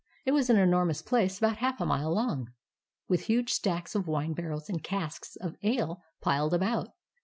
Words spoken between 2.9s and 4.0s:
with huge stacks